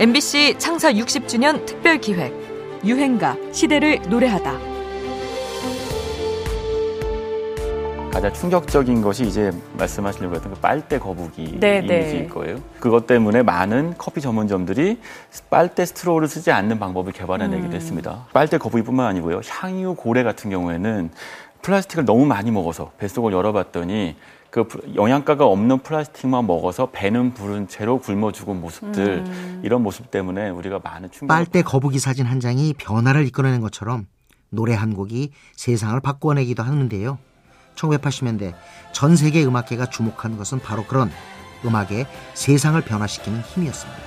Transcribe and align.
MBC 0.00 0.54
창사 0.56 0.90
60주년 0.94 1.66
특별 1.66 1.98
기획 1.98 2.32
유행가 2.82 3.36
시대를 3.52 4.00
노래하다. 4.08 4.58
가장 8.10 8.32
충격적인 8.32 9.02
것이 9.02 9.26
이제 9.26 9.52
말씀하시려고 9.76 10.36
했던 10.36 10.54
그 10.54 10.58
빨대 10.58 10.98
거북이 10.98 11.58
네, 11.60 11.80
이미지일 11.80 12.22
네. 12.22 12.26
거예요. 12.28 12.56
그것 12.78 13.06
때문에 13.06 13.42
많은 13.42 13.92
커피 13.98 14.22
전문점들이 14.22 14.98
빨대 15.50 15.84
straw를 15.84 16.28
쓰지 16.28 16.50
않는 16.50 16.78
방법을 16.78 17.12
개발해내기도 17.12 17.68
음. 17.68 17.74
했습니다. 17.74 18.26
빨대 18.32 18.56
거북이뿐만 18.56 19.04
아니고요. 19.06 19.42
향유 19.46 19.96
고래 19.96 20.22
같은 20.22 20.48
경우에는 20.48 21.10
플라스틱을 21.62 22.04
너무 22.04 22.26
많이 22.26 22.50
먹어서 22.50 22.92
뱃속을 22.98 23.32
열어봤더니 23.32 24.16
그 24.50 24.64
프- 24.64 24.80
영양가가 24.94 25.44
없는 25.46 25.78
플라스틱만 25.80 26.46
먹어서 26.46 26.86
배는 26.90 27.34
부른 27.34 27.68
채로 27.68 27.98
굶어 28.00 28.32
죽은 28.32 28.60
모습들 28.60 29.24
음. 29.26 29.60
이런 29.64 29.82
모습 29.82 30.10
때문에 30.10 30.50
우리가 30.50 30.80
많은 30.82 31.10
충격 31.10 31.28
빨대 31.28 31.62
거북이 31.62 31.98
사진 31.98 32.26
한 32.26 32.40
장이 32.40 32.74
변화를 32.74 33.26
이끌어낸 33.26 33.60
것처럼 33.60 34.06
노래 34.48 34.74
한 34.74 34.94
곡이 34.94 35.30
세상을 35.54 35.98
바꿔내기도 36.00 36.62
하는데요. 36.64 37.18
1980년대 37.76 38.54
전 38.92 39.14
세계 39.14 39.44
음악계가 39.44 39.86
주목한 39.86 40.36
것은 40.36 40.58
바로 40.60 40.84
그런 40.84 41.10
음악의 41.64 42.06
세상을 42.34 42.80
변화시키는 42.80 43.40
힘이었습니다. 43.42 44.00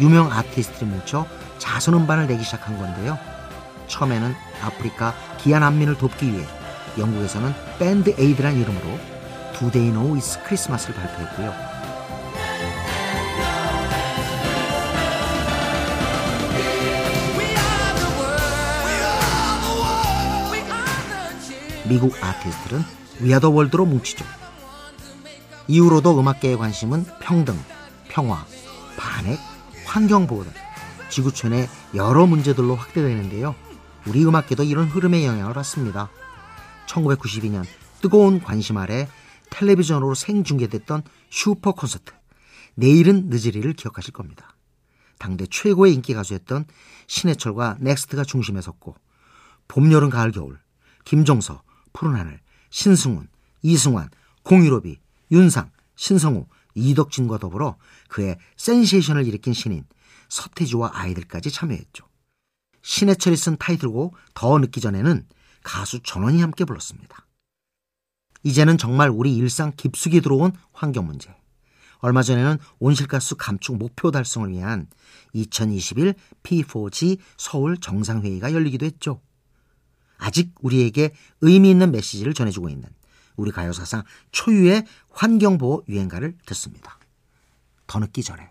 유명 0.00 0.32
아티스트들이 0.32 0.88
뭉쳐 0.90 1.26
자선 1.58 1.94
음반을 1.94 2.26
내기 2.26 2.42
시작한 2.42 2.78
건데요. 2.78 3.18
처음에는 3.88 4.32
아프리카 4.62 5.12
기아 5.38 5.58
난민을 5.58 5.98
돕기 5.98 6.32
위해 6.32 6.46
영국에서는 6.98 7.52
Band 7.78 8.14
Aid란 8.18 8.56
이름으로 8.56 8.98
Do 9.54 9.70
They 9.70 9.90
Know 9.90 10.16
It's 10.16 10.42
Christmas를 10.44 10.94
발표했고요. 10.94 11.70
미국 21.88 22.14
아티스트들은 22.22 22.84
위아더 23.18 23.50
월드로 23.50 23.84
뭉치죠. 23.84 24.24
이후로도 25.66 26.18
음악계의 26.20 26.56
관심은 26.56 27.04
평등, 27.20 27.58
평화, 28.08 28.44
반핵, 28.96 29.38
환경보호 29.86 30.44
등 30.44 30.52
지구촌의 31.08 31.68
여러 31.96 32.26
문제들로 32.26 32.76
확대되는데요. 32.76 33.56
우리 34.06 34.24
음악계도 34.24 34.62
이런 34.62 34.86
흐름의 34.86 35.26
영향을 35.26 35.52
받습니다. 35.52 36.10
1992년 36.90 37.64
뜨거운 38.00 38.40
관심 38.40 38.76
아래 38.76 39.08
텔레비전으로 39.50 40.14
생중계됐던 40.14 41.02
슈퍼 41.28 41.72
콘서트 41.72 42.12
내일은 42.74 43.28
늦으리를 43.28 43.72
기억하실 43.74 44.12
겁니다. 44.12 44.56
당대 45.18 45.46
최고의 45.46 45.94
인기 45.94 46.14
가수였던 46.14 46.64
신해철과 47.06 47.76
넥스트가 47.80 48.24
중심에 48.24 48.60
섰고 48.60 48.96
봄, 49.68 49.92
여름, 49.92 50.10
가을, 50.10 50.32
겨울 50.32 50.58
김종서, 51.04 51.62
푸른하늘, 51.92 52.40
신승훈, 52.70 53.28
이승환, 53.62 54.08
공일오비, 54.42 54.98
윤상, 55.30 55.70
신성우, 55.96 56.46
이덕진과 56.74 57.38
더불어 57.38 57.76
그의 58.08 58.38
센세이션을 58.56 59.26
일으킨 59.26 59.52
신인 59.52 59.84
서태지와 60.28 60.92
아이들까지 60.94 61.50
참여했죠. 61.50 62.06
신해철이 62.82 63.36
쓴 63.36 63.56
타이틀곡 63.58 64.16
더 64.34 64.58
늦기 64.58 64.80
전에는 64.80 65.26
가수 65.62 66.00
전원이 66.02 66.40
함께 66.40 66.64
불렀습니다. 66.64 67.26
이제는 68.42 68.78
정말 68.78 69.10
우리 69.10 69.36
일상 69.36 69.72
깊숙이 69.76 70.20
들어온 70.20 70.52
환경 70.72 71.06
문제. 71.06 71.34
얼마 71.98 72.22
전에는 72.22 72.58
온실가스 72.78 73.36
감축 73.36 73.76
목표 73.76 74.10
달성을 74.10 74.50
위한 74.50 74.88
2021 75.34 76.14
P4G 76.42 77.18
서울 77.36 77.76
정상회의가 77.78 78.54
열리기도 78.54 78.86
했죠. 78.86 79.20
아직 80.16 80.54
우리에게 80.60 81.12
의미 81.40 81.70
있는 81.70 81.90
메시지를 81.92 82.34
전해주고 82.34 82.68
있는 82.68 82.88
우리 83.36 83.50
가요사상 83.50 84.02
초유의 84.32 84.86
환경보호 85.10 85.84
유행가를 85.88 86.36
듣습니다. 86.46 86.98
더 87.86 87.98
늦기 87.98 88.22
전에. 88.22 88.50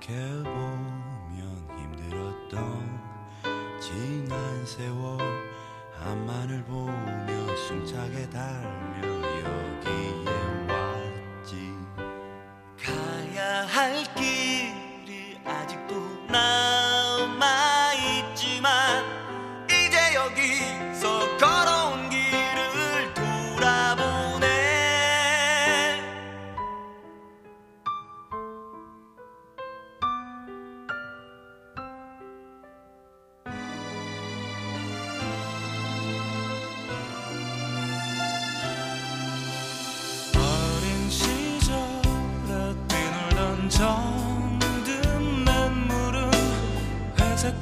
생각해보면 0.00 1.68
힘들었던 1.78 3.00
지난 3.80 4.66
세월. 4.66 5.18
한만을 5.98 6.64
보며 6.64 7.56
숨차게 7.56 8.28
달려 8.30 9.08
여기에 9.40 10.24
왔지. 10.68 11.72
가야 12.78 13.66
할 13.66 14.04
길이 14.14 15.38
아직도 15.44 15.94
남아있지만 16.30 17.46
이제 19.66 20.14
여기서 20.14 21.36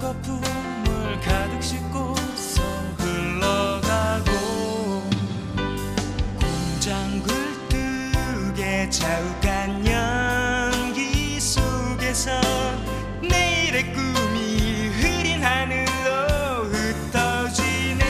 거품을 0.00 1.20
가득 1.20 1.62
싣고서 1.62 2.62
흘러가고 2.98 4.30
공장 6.38 7.22
굴뚝에 7.22 8.90
자욱한 8.90 9.86
연기 9.86 11.40
속에서 11.40 12.30
내일의 13.22 13.92
꿈이 13.92 14.88
흐린 14.88 15.42
하늘로 15.42 16.64
흩어지네 16.70 18.04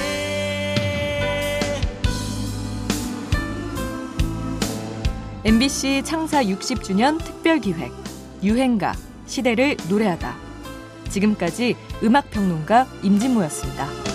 MBC 5.44 6.02
창사 6.04 6.42
60주년 6.42 7.22
특별 7.24 7.58
기획 7.60 7.92
유행가 8.42 8.94
시대를 9.26 9.76
노래하다. 9.88 10.43
지금까지 11.14 11.76
음악 12.02 12.30
평론가 12.30 12.86
임진모였습니다. 13.02 14.13